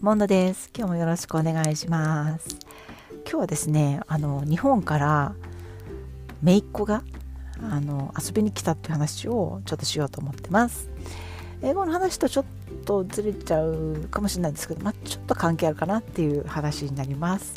[0.00, 0.70] モンドです。
[0.76, 2.58] 今日もよろしくお願いします。
[3.22, 5.34] 今日はですね、あの日本から
[6.42, 7.02] 姪っ子が
[7.62, 10.90] あの遊びに来たっていう話をちょっとしようと思ってます。
[11.62, 12.44] 英語の話とちょっ
[12.84, 17.54] とずれちゃうかもしれないんですけど、まあ、ちょっと関係あるかなっていう話になります。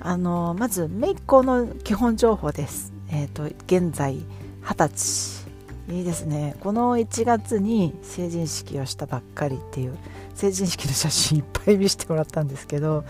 [0.00, 2.92] あのまず姪っ子の基本情報です。
[3.10, 4.24] えっ、ー、と現在
[4.62, 5.37] 二十歳
[5.88, 6.54] いいですね。
[6.60, 9.96] この1月に成人式をしたばっかりっていう
[10.34, 13.04] 成人式の写真いっぱい見せてもらったんですけど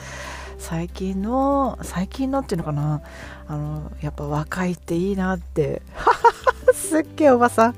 [0.58, 3.02] 最近の最近のっていうのかな？
[3.48, 5.82] あのやっぱ若いっていいなって。
[6.72, 7.74] すっげえおばさん。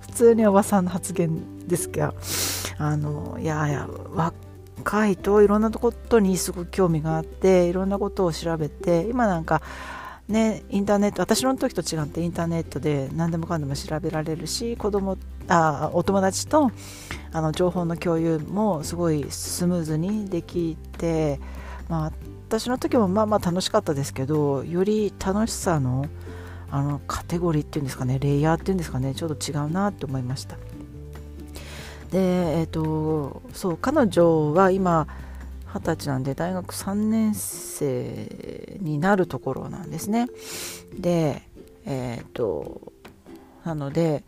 [0.00, 2.14] 普通におばさんの発言ですけど
[2.78, 9.60] あのいやいや若いといろんなことにすごく興味があっていろんなことを調べて今なんか
[10.28, 16.70] ね、インターネット私の時と違ってインターネットで何でもかんでも調べられるし子供あお友達と
[17.32, 21.38] あの情報の共有もすごいスムーズにできて、
[21.90, 22.12] まあ、
[22.48, 26.06] 私の時もまあまあ楽しかったですけどより楽しさの
[26.70, 30.56] あのカテゴリーっていうんですかねレイヤーっていうんですかねちょっと違うなって思いました。
[32.10, 32.18] で
[32.58, 35.06] えっ、ー、とそう彼女は今
[35.74, 40.28] 二十歳なんで大学3年生になるところなんですね。
[40.96, 41.42] で
[41.84, 42.92] えっ、と
[43.64, 44.22] なので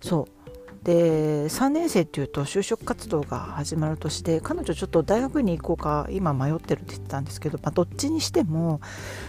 [0.00, 8.80] そうで3年生っていうと就職活動が始まる年で彼女ちょっと大学に行こうか今迷ってるって言ってたんですけど、まあ、どっちにしても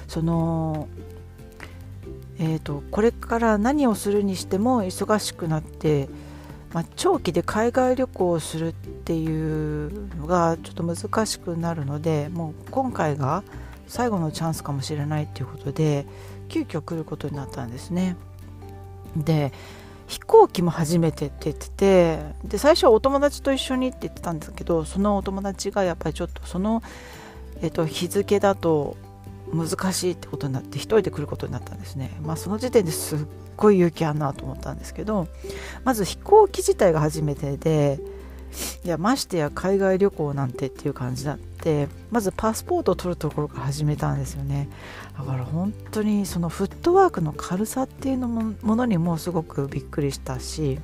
[0.08, 0.88] その
[2.40, 6.10] えーとこれから何をするにしても忙しくなって
[6.74, 8.74] まあ、長期で海外旅行をするっ
[9.06, 13.44] ていうのがちょっと難しくなるのでもう今回が
[13.88, 16.06] 最後のチャンスかもしれないっていうことで
[16.50, 18.16] 急遽来ることになったんですね。
[19.16, 19.52] で
[20.08, 26.84] 飛行機も初めてって言っててで最初はお友達と一緒にって言ってたんですけどそのお友達がやっぱりちょっとその、
[27.62, 28.98] えっと、日付だと
[29.54, 32.18] 難しいってことになって一人で来ることになったんですね。
[32.22, 33.20] まあ、その時点ですっ
[33.56, 35.28] ごい勇気あんなと思ったんですけど
[35.84, 38.00] まず飛行機自体が初めてで
[38.84, 44.70] いやましてや海外旅行なんてっていう感じだってまずパスポートを取るところから始めたんですよね。
[45.18, 50.80] だから本当にそのフットワークの軽さっていうのもものにもすごくびっくりしたし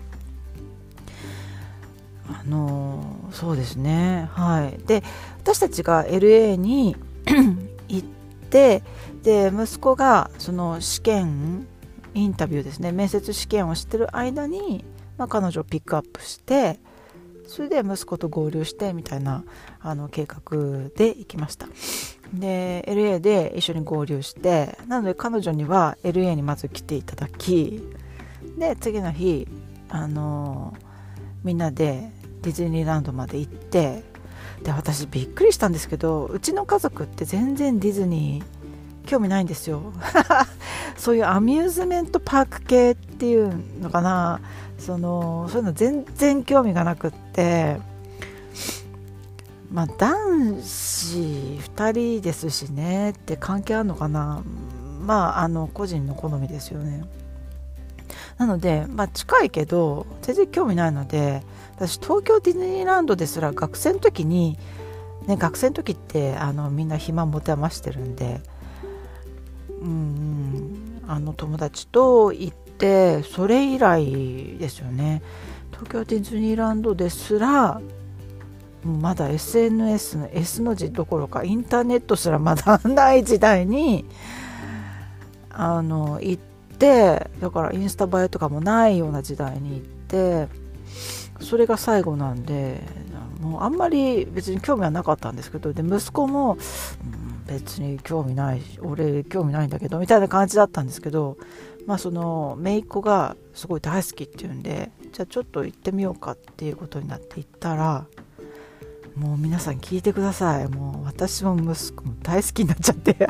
[2.28, 4.30] あのそうですね。
[4.34, 4.80] はい。
[4.86, 5.04] で
[5.40, 6.96] 私たちが LA に
[7.90, 8.08] 行っ
[8.50, 8.84] て
[9.24, 11.68] で息子がその試験
[12.14, 12.92] インタビューですね。
[12.92, 14.86] 面接試験をしてる間に、
[15.18, 16.80] まあ、彼女をピックアップして
[17.50, 19.44] それで息子と合流してみたいな
[19.82, 21.68] あの計画で行きました。
[22.34, 27.82] で LA で一緒に合流してなので彼女には LA にまず来ていただき
[28.58, 29.48] で次の日
[29.90, 30.76] あの
[31.44, 32.12] みんなで
[32.44, 34.04] ディズニーランドまで行って
[34.64, 38.59] で私びっくりしたんですけどうちの家族って全然ディズニー
[39.10, 39.82] 興味ないんですよ。
[40.96, 44.40] そういうアミューズメントパーク系っていうのかな。
[44.78, 47.78] そのそういうの全然興味がなくって。
[49.72, 54.44] まあ男子2人ですしねって関係あるのかな。
[55.02, 57.04] まああの個人の好みですよね。
[58.38, 61.44] なので、まあ、近いけど全然興味ないので
[61.76, 64.58] 私東京ディズニーランドですら学生の時に、
[65.28, 68.40] ね、学生の時ってあのみんな暇持て余してるんで
[69.82, 75.22] うんあの友達と行ってそれ以来ですよね。
[75.72, 77.82] 東京ディズニーランドですら
[78.84, 84.06] まだ SNS の S の字どころかインターネットすらまだない時代に
[85.50, 86.44] あの行っ
[86.78, 90.48] てだからインスタ映えとかもないような時代に行って
[91.42, 92.82] それが最後なんで
[93.42, 96.58] もうあんまり別に興味はなかったんですけどで息子も、
[97.24, 101.38] うん別に興味ないし俺興味ないんだけどみたいな感じだったんですけど
[101.88, 108.06] まあその姪っ子がすごい大好きっていうんでじゃあちょっと行ってみようかっていうことになって行ったら
[109.16, 110.70] もう皆さん聞いてください。
[110.70, 113.28] もう私も息子も大好きになっちゃって。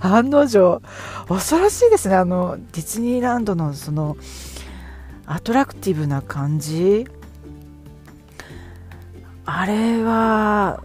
[0.00, 0.80] 案の定
[1.28, 2.14] 恐ろしいですね。
[2.14, 4.16] あのディズニーランドのその
[5.26, 7.06] アトラクティブな感じ。
[9.44, 10.82] あれは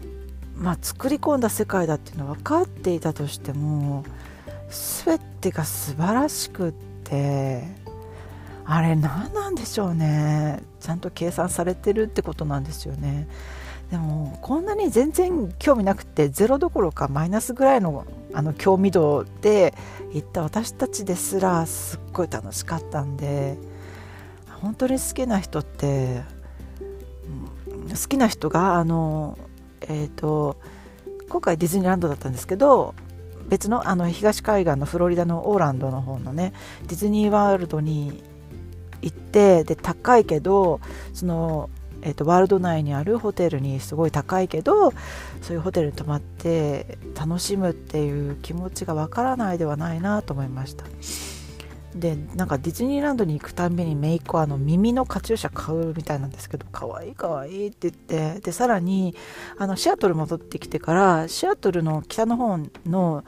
[0.58, 4.04] まあ、作り込んだ世界だっていうのは分かっていたとしても
[5.04, 6.72] 全てが素晴らしくっ
[7.04, 7.62] て
[8.64, 10.62] あれ何なんでしょうね。
[10.78, 13.26] ちゃんと計算されてるってことなんですよね。
[13.90, 19.72] でもこんなに全然興味なくてゼロどころかマイナスぐらいのあの興味度で
[20.12, 23.56] 行った私たちですらすっごい楽しかったんで
[24.60, 26.20] 本当に好きな人って
[27.90, 29.38] 好きな人があの
[29.82, 30.56] えーと、
[31.28, 32.94] 今回ディズニーランドだったんですけど
[33.48, 36.52] 別のあの東海岸のフロリダのオーランドの方のね
[36.86, 38.22] ディズニーワールドに
[39.00, 40.80] 行ってで高いけど
[41.14, 41.70] その、
[42.02, 44.92] えーと、ワールド内にあるホテルにすごい高いけど
[45.40, 50.84] そういうホテルに泊まって楽しむっていう気持ちがわからないではないなと思いました。
[51.98, 58.40] でなんかディズニーランドに行くたんびにめいっ子あの耳のカチューシャ買うみたいなんですけど可愛い可愛いいって言って。
[58.40, 59.14] でさらに
[59.58, 63.24] あのシアトル戻ってきてからシアトルの北の方の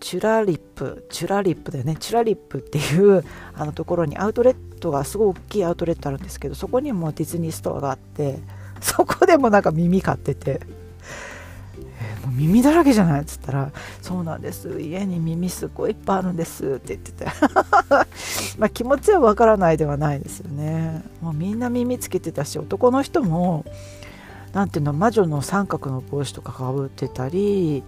[0.00, 1.96] チュラリップチュラリップだよね。
[1.96, 8.38] チュラリップっていうあのところにアウトレットがすごい大きいアウトレットあるんですけどそこにもディズニーストアがあって
[8.80, 10.60] そこでもなんか耳買ってて。
[12.38, 13.22] 耳だらけじゃない?
[13.22, 14.80] っつったら「そうなんです。
[14.80, 17.26] 家に耳すっごいいっぱいあるんです」って言ってて。
[18.58, 21.02] まあ気持ちはわからないではないですよね。
[21.20, 23.64] もうみんな耳つけてたし男の人も
[24.52, 27.82] 何ていうの魔女の三角の帽子とかかぶってたり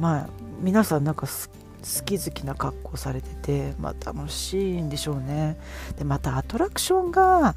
[0.00, 0.28] まあ
[0.60, 5.56] 皆さんなんか好き好きな格好されてて、まあ、楽しいんでしょうね。
[5.96, 7.54] でまたアトラクションが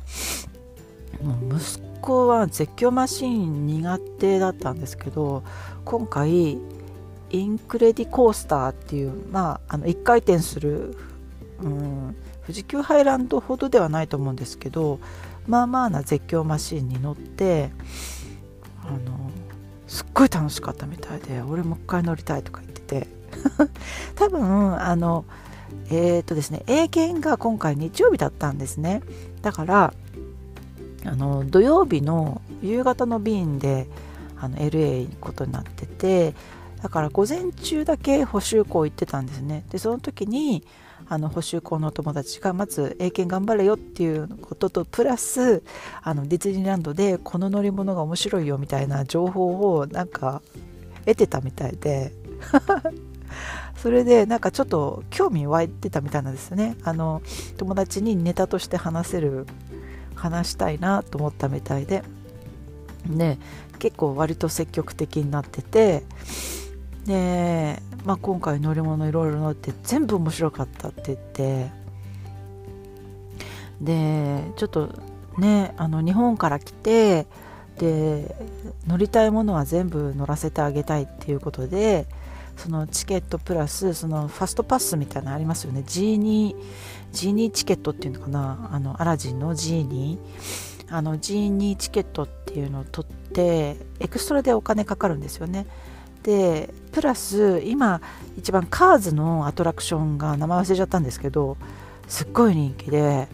[1.21, 5.43] もう息子は絶叫マシーン苦手だったんですけど
[5.85, 6.57] 今回
[7.29, 10.97] インクレディコースターっていう、まあ、あの1回転する、
[11.61, 14.99] うん、富士急ハイランドほどではないと思うんですけど
[15.47, 17.71] まあまあな絶叫マシーンに乗って
[18.83, 19.31] あの
[19.87, 23.21] すっごい楽しかったみたいで俺もう一回乗りたいとか言ってて。
[24.15, 25.25] 多分あの
[25.89, 29.01] えっ、とですね英検が今回日曜日だったんですね。
[29.41, 29.93] だから
[31.05, 33.87] あの土曜日の夕方の便で
[34.37, 36.33] あの LA 行くことになってて
[36.81, 39.63] だから午前中だけ補修校行ってたんですね。
[39.69, 40.63] でその時に
[41.07, 45.61] あの補修校の友達がまず英検頑張れよっていうこととプラス
[46.01, 50.41] あのディズニーランドでこの乗り物が面白いよみたいな情報をなんか
[51.05, 52.13] 得てたみたいで。
[53.77, 56.75] それでなんかちょっと興味湧いてたみたいなんですよね。
[56.83, 57.21] あの
[57.57, 59.47] 友達にネタとして話せる
[60.21, 62.03] 話したいなと思ったみたいで。
[63.07, 63.39] ね
[63.79, 66.03] 結構割と積極的になってて。
[67.05, 71.71] で、まあ、今回乗り物いろいろ乗って全部面白かったって言って。
[73.81, 74.89] でちょっと
[75.39, 77.25] ねあの日本から来て
[77.79, 78.35] で
[78.85, 82.05] 乗りたいものは全部乗らせてあげたいっていうことで
[82.57, 85.83] そのチケットプラスそのファストパスみたいなのありますよね。
[85.85, 86.55] G2,
[87.13, 88.69] G2 チケットっていうのかな。
[88.71, 90.17] あのアラジンの G2
[90.89, 95.65] あの G2 チケットっていうのを取ってエクストラでお金かかるんですよね。
[96.23, 98.01] でプラス今
[98.37, 101.57] 一番カーズのアトラクションが名前忘れちゃったんですけど
[102.07, 103.27] すっごい人気で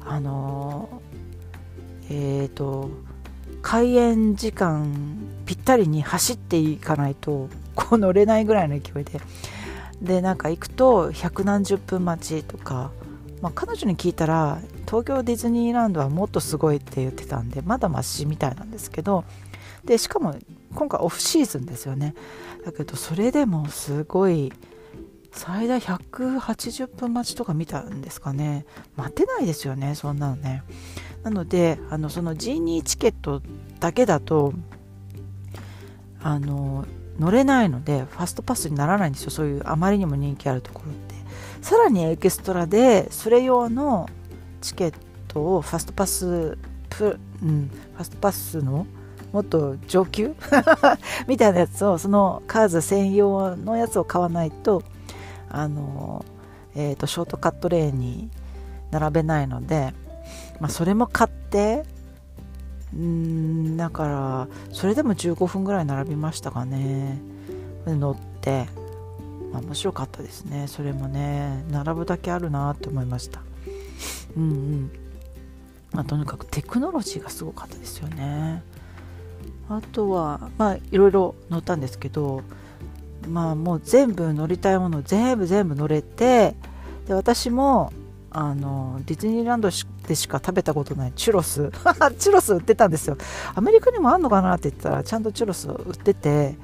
[0.00, 1.02] あの
[2.08, 2.90] えっ、ー、と
[3.60, 9.20] 開園時間ぴったりに走っていかないとこう乗れないぐらいの勢いで。
[10.00, 12.90] でなんか行くと百何十分待ちとか、
[13.40, 19.24] まあ、彼女に聞いたら東京ディズニーランドはもっとすごいって言ってたんでまだマシみたいなんですけど。
[19.84, 20.34] でしかも
[20.74, 22.14] 今回オフシーズンですよね。
[22.64, 24.52] だけどそれでもすごい
[25.32, 28.64] 最大180分待ちとか見たんですかね。
[28.96, 30.62] 待てないですよねそんなのね。
[31.22, 33.42] なのであのその G2 チケット
[33.80, 34.52] だけだと
[36.22, 36.86] あの
[37.18, 39.30] 乗れないのでファストパスにならないんですよ。
[39.30, 41.14] そういうあまりにも人気あるところって。
[41.62, 44.08] さらにエキストラでそれ用の
[44.60, 44.94] チケッ
[45.28, 46.58] トをファストパス
[46.90, 48.86] プ、うん、ファストパスの
[49.32, 50.34] もっと上級？
[51.26, 54.82] みたいなやつをそのカーズ専用のやつを買わないと
[55.48, 56.24] あの、
[56.74, 58.30] えーと、ショートカットレーンに
[58.90, 59.94] 並べないので、
[60.60, 61.84] まあ、それも買って
[62.94, 67.20] うんだからそれでも15分ぐらい並びましたかね。
[67.86, 68.66] 乗って、
[69.52, 70.66] まあ、面白かったですね。
[70.68, 73.40] それもね並ぶだけあるなって思いました。
[74.36, 74.90] うんうん。
[75.92, 78.62] まあ、とにかくテクノロジーがすごかったですよね。
[79.68, 82.42] あとはまあいろいろ乗ったんですけど
[83.28, 86.54] まあもう全部乗りたいもの全部全部乗れて
[87.06, 87.92] で私も
[88.34, 91.70] あのディズニーランドでしか食べたことないチュロス。
[92.18, 93.18] チュロス売ってたんですよ。
[93.54, 96.56] アメリカにもあんのかなって言ったらちゃんとチュロス売ってて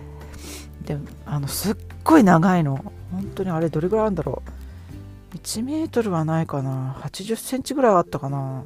[0.84, 2.92] であのすっごい長いの。
[3.10, 4.42] 本当にあれどれぐらいあるんだろ
[5.34, 5.37] う。
[5.37, 6.96] 1メートルはないかな。
[7.02, 8.62] 80センチぐらいあったかな。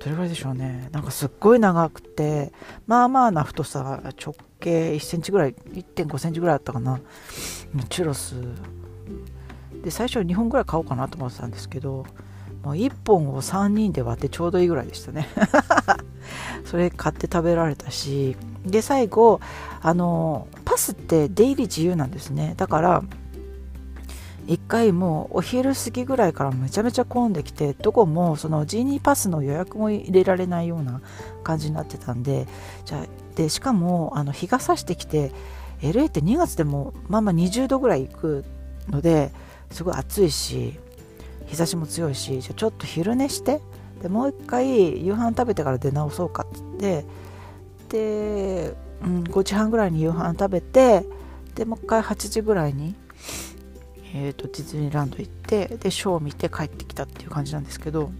[0.00, 0.88] どれぐらいでしょうね。
[0.90, 2.52] なんかすっごい長くて
[2.86, 7.00] まあまあな太さ直径1センチぐらい1.5センチぐらいあったかな。
[7.88, 8.34] チュロス。
[9.86, 12.04] で最初2本ぐらい買おうかなと思ってたんですけど
[12.64, 15.28] もう1本を3人で割ってちょうどいいぐらいでしたね。
[16.66, 19.40] それ買って食べられたしで最後
[19.80, 22.54] あのパスって出入り自由なんですね。
[22.56, 23.04] だから
[24.48, 31.00] 1回もうお昼過ぎぐらいからめちゃめちゃ混んできてどこもそのジーニーパスの予約も入れられないような
[31.44, 32.48] 感じになってたんで
[32.84, 35.30] じゃでしかもあの日が差してきて
[35.80, 38.44] LA って2月でもまあまあ20度ぐらい行く
[38.88, 39.30] ので
[39.70, 40.78] すごい暑いし
[41.46, 43.60] 日差しも強いしじゃちょっと昼寝して
[44.02, 47.04] でもう一回夕飯食べてから出直そうかっつって
[47.88, 51.04] で、うん、5時半ぐらいに夕飯食べて
[51.54, 52.94] でもう一回8時ぐらいに
[54.18, 58.10] えーと、ディズニーランド行ってでショーを見て帰ってきたっていう感じなんですけど、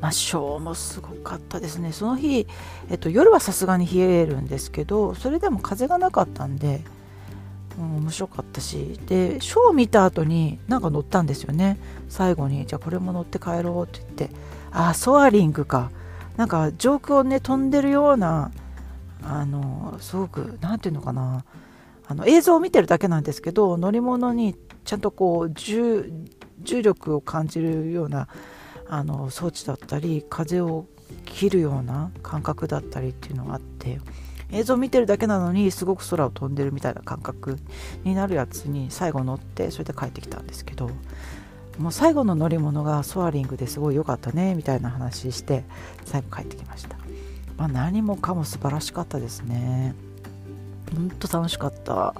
[0.00, 1.92] まあ、ショーもすごかったですね。
[1.92, 2.48] その日、
[2.90, 6.82] えーと、夜はさすがに冷えるんですけどそれでも風がなかったんで、
[7.80, 11.78] うん、面白かったしでショーを見た後になんか乗ったんですよね。
[12.08, 14.30] 最後にじゃあこれも乗って帰ろうって言って。
[14.72, 15.90] あソアリングか。
[16.36, 18.50] なんか上空をね飛んでるような
[19.22, 21.44] あのすごく何て言うのかな。
[22.06, 26.12] あの映像を見てるだけなんですけど乗り物にちゃんとこう重
[26.64, 28.28] 力を感じるような
[28.88, 30.86] あの装置だったり風を
[31.24, 34.00] 切るような感覚だったりっていうのがあって。
[34.52, 37.58] 映像見てるだけなのにすごく空を飛んでるみたいな感覚
[38.04, 40.90] になるやつに最後乗ってそれで帰ってきたんですけど
[41.78, 45.64] もう最後の乗り物がソアリングですごい良かったねみたいな話して
[46.04, 46.96] 最後帰ってきました、
[47.56, 49.94] まあ、何もかも素晴らしかったですね。
[50.94, 52.14] ほんと楽しかった。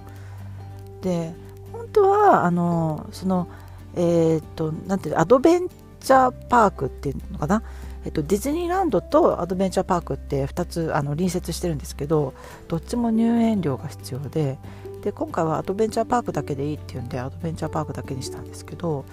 [1.02, 1.34] で
[1.72, 3.48] 本当はあのその
[3.96, 7.62] えっ、となんていうアドベンチャーパークっていうのかな？
[8.04, 12.34] えっと、ディズニーランドとアドベンチャーパークって2つあの隣接してるんですけど
[12.68, 14.58] どっちも入園料が必要で
[15.02, 19.04] で今回はアドベンチャーパークだけでいいっていうんでアドベンチャーパークだけにしたんですけど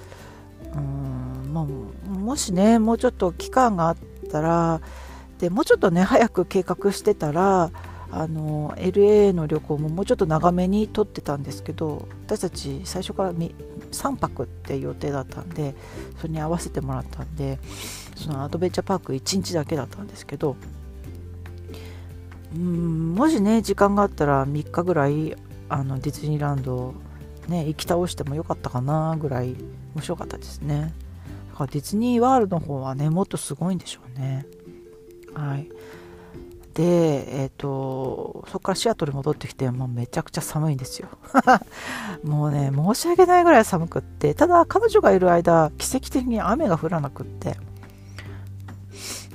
[0.74, 1.66] うん、まあ、
[2.10, 3.98] もしねもうちょっと期間があっ
[4.32, 4.82] たら
[5.40, 7.72] でもうちょっとね早く計画してたら
[8.10, 15.76] あの LA の旅行ももうちょっと長めに取ってたんですけど私たち最初から3泊って予定だったんで
[16.18, 17.60] それに合わせてもらったんで
[18.18, 20.56] そのアドベンチャーパーク1日だけだったんですけど
[22.56, 25.36] うんもしね時間があったら3日ぐらい
[25.70, 26.94] あのディズニーランド
[27.48, 29.56] ね行き倒してもよかったかなぐらい
[29.96, 30.94] 面白かったですね。
[31.52, 34.46] だからディズニーワールドの方はねもっとすごいんでしょうね。
[35.34, 35.70] はい。
[36.74, 41.10] で、えーと、そこからシアトル戻ってきてもうめちゃくちゃ寒いんですよ。
[42.24, 47.58] もうね申し訳ないぐらい寒くってただ彼女がいる間奇跡的に雨が降らなくって。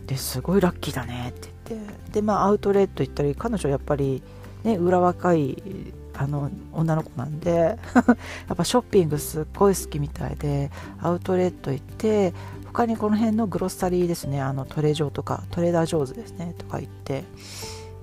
[0.07, 2.13] ですごいラッキーだねって言って。
[2.13, 4.23] でまあアウトレット行ったり彼女やっぱり
[4.65, 5.63] ね裏若い
[6.15, 7.77] あの女の子なんで や
[8.53, 12.35] っぱショッピングすっごい好きみたいでアウトレット行って
[12.67, 17.25] 他にこの辺のグロッサリーですねあのトレジョーとかトレーダージョーズですねとか行って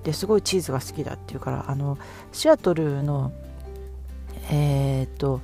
[0.04, 1.98] ですごいチーズが好きだっていうからあの
[2.32, 3.32] シアトルの
[4.50, 5.40] えっ、と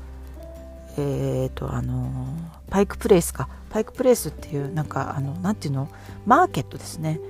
[0.97, 2.27] えっ、とあの
[2.71, 3.49] パイクプレイスか。
[3.71, 5.89] パイクプレイスっていうなんかあのなんていうの？
[6.25, 7.21] マーケットですね、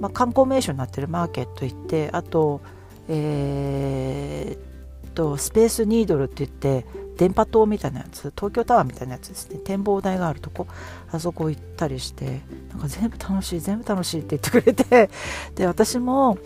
[0.00, 2.60] まあ、観光名所になってるマーケット行ってあと
[3.08, 6.86] えー、とスペースニードルって言って
[7.16, 9.58] 電波塔みたいなやつ東京タワーみたいなやつですね。
[9.58, 10.68] 展望台があるとこ。
[11.10, 12.40] あそこ行ったりして
[12.70, 15.10] なんか全部楽しい全部楽しいって言ってくれて。
[15.56, 16.38] で私も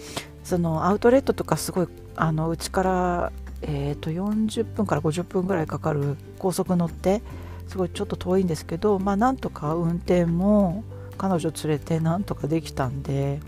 [0.42, 3.32] そのアウトレットとかすごいあのうちから
[3.66, 7.22] えーと40分から50分ぐらいかかる高速乗って
[7.68, 10.84] すごいちょっと遠いんですけどまあなんとか運転も
[11.16, 13.40] 彼女連れてなんとかできたんで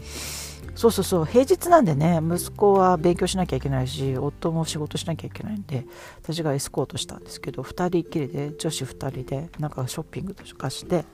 [0.75, 5.87] そうそうそう平日なんでね息子は勉強しなきゃいけないし夫も仕事しなきゃいけないんで
[6.23, 11.04] 私がエスコートしたんですけど2人っきりで女子2人でなんかショッピングとかして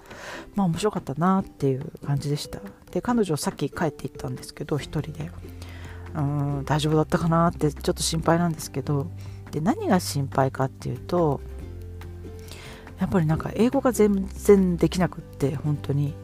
[0.56, 2.60] まあ面白かったなっていう感じでした。
[2.90, 5.30] で彼女さっき帰って行ったんですけど1人で。
[6.14, 9.06] うん大丈夫だったかなってちょっと心配なんですけど
[9.50, 11.40] で何が心配かっていうと
[12.98, 16.14] やっぱりなんか英語が全然できなくって本当に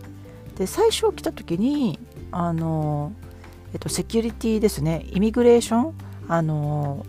[0.57, 1.99] で最初来た時に
[2.31, 3.13] あの
[3.73, 5.95] えっと、セキュリティですね、イミグレーション、
[6.29, 7.05] あの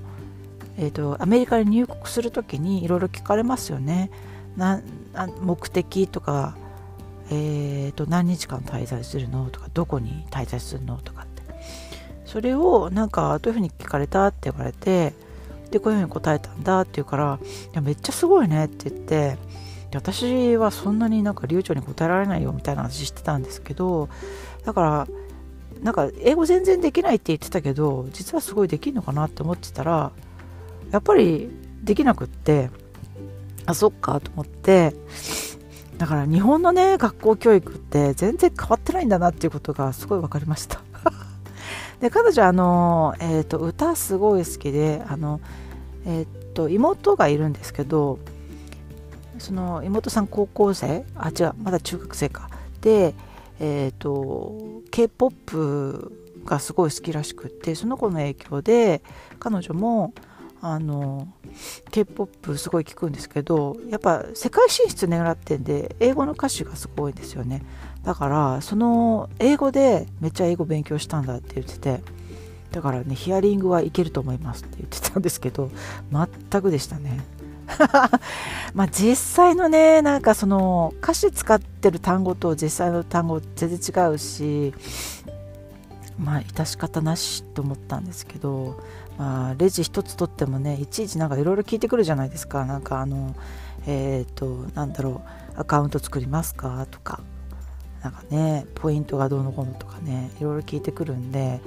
[0.78, 4.12] えっと、アメリカに入国するときにいろいろ聞かれますよね。
[4.58, 4.82] な
[5.42, 6.58] 目的とか、
[7.32, 11.19] えーと、何日間滞在するのとか、どこに滞在するのとか。
[12.32, 15.14] それをなんかどういうふうに聞かれたって言われて、
[15.72, 19.38] で、こういうふうに答えたんだって言うから、いやめっちゃすごいねって言って、
[19.94, 24.10] 私はそんなになんか流暢に答えられないよみたいな話してたんですけど、
[24.64, 25.08] だから
[25.82, 30.12] なんか英語全然できないって言ってたけど実はすごいできるのかなって思ってたら
[30.92, 31.50] やっぱり
[31.84, 32.70] できなくって
[33.66, 34.94] あそっかと思って
[35.98, 40.82] だから日本のね学校教育って全然変わってないんだなっていうことがすごい分かりました。
[42.00, 45.42] で彼女あの、えーと、歌すごい好きであの、
[46.06, 48.20] えーと、妹がいるんですけど
[49.38, 51.06] その妹さん高校生？
[51.16, 52.50] あ違うまだ中学生か。
[52.82, 53.14] で
[53.60, 56.14] えっ、ー、と K-POP
[56.46, 59.02] がすごい好きらしくってその子の影響で
[59.40, 60.14] 彼女も
[60.62, 61.28] あの
[61.92, 67.64] K-POP すごい聞くんですけどやっぱ世界進出狙ってんで英語の歌詞がすごいですよね。
[68.10, 72.02] だからその英語でめっちゃ英語勉強したんだって言ってて
[72.72, 75.70] だからねヒアリングはいけると思いますって言ってたんですけど
[76.12, 77.24] 全くでしたね。
[78.74, 84.74] まあ実際のねなんかその歌詞使ってる単語と実際の単語全然違うし
[86.18, 88.82] まあ致し方なしと思ったんですけど、
[89.20, 92.66] まあ、レジ一つ取ってもねいちいちなんかいろいろ聞いてくるじゃないですか。
[92.66, 93.36] なんかあの
[93.86, 95.22] えっ、ー、となんだろ
[95.56, 96.88] うアカウント作りますか？
[96.90, 97.22] とか
[98.04, 101.60] なんかねポイントがどうのこうのとかねいろいろ聞いてくるんで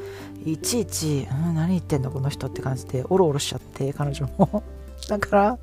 [0.45, 4.62] いちいち、うん、何言ってんのこの人って感じでオロオロしちゃって彼女も。
[5.09, 5.59] だから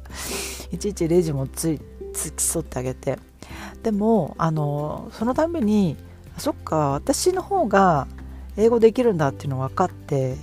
[0.71, 1.81] いちいちレジもつい
[2.13, 3.19] 付き添ってあげて。
[3.83, 5.95] でもあのそのために
[6.35, 8.07] あそっか私の方が
[8.57, 10.35] 英語できるんだっていうの分かって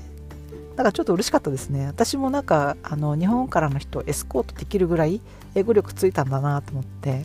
[0.76, 1.86] なんかちょっと嬉しかったですね。
[1.86, 5.20] 私もなんかあの日本からの人エスコートできるぐらい
[5.54, 7.24] 英語力ついたんだなと思って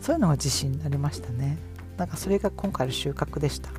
[0.00, 1.58] そういうのが自信になりましたね。
[1.98, 3.70] なんかそれが今回の収穫でした、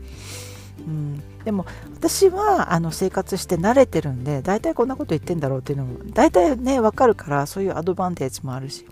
[0.79, 8.85] うん、でも私はあの生活して慣れてるんで大体こんなこと言ってんだろうっていうのも大体ね分かるからそういうアドバンテージもあるし。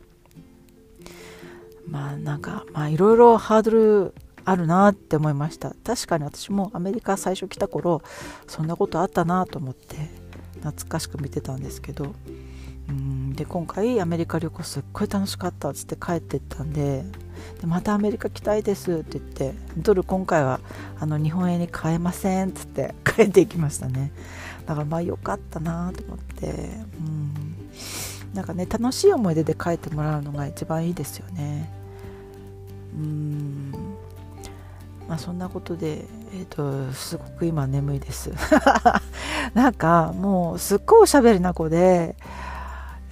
[1.90, 5.74] まあなんかまあいろいろハードルあるなって思いました。
[5.86, 8.02] 確かに私もアメリカ最初来た頃
[8.46, 10.10] そんなことあったなと思って
[10.56, 12.14] 懐かしく見てたんですけど。
[12.90, 13.34] うん。
[13.34, 17.04] で今回アメリカ旅行すっごい楽しかったっつって帰ってったんで
[17.62, 20.60] でまたアメリカ来たいですって言ってドル今回は
[21.00, 24.12] あの日本円に変えませんっつって 帰っていきましたね。
[24.66, 26.70] だからまあ良かったなと思って
[27.00, 27.56] うん。
[28.34, 31.72] なんかね楽しい思い出で帰ってもらうのが一番いいですよね。
[32.96, 33.72] うん。
[35.08, 38.32] まあ、そんなことで、えーと、すごく今眠いです。
[39.54, 42.18] なんかもうすっごいおしゃべりな子で、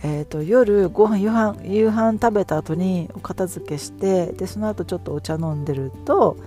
[0.08, 6.38] えーと、夜ご飯夕飯夕飯食べた後にお片付けしてでその後ちょっとお茶飲んでると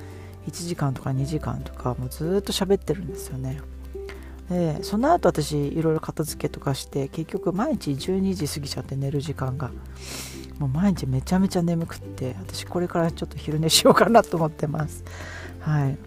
[0.47, 3.61] 1時間とか2時間とかもうずっと喋ってるんですよね。
[4.49, 9.73] でその後私いろいろ片付けとかして結局毎日12時過ぎちゃって寝る時間が
[10.61, 15.03] もう毎日めちゃめちゃ眠くって私これからちょっと昼寝しようかなと思ってます。
[15.59, 15.99] はい。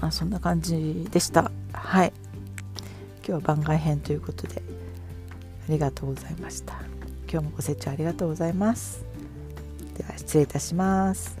[0.00, 1.52] まあそんな感じでした。
[1.72, 2.12] はい。
[3.18, 4.71] 今日は番外編ということで。
[5.68, 6.74] ありがとうございました。
[7.30, 9.04] 今日もご清聴ありがとうございます。
[9.96, 11.36] では失礼いたします。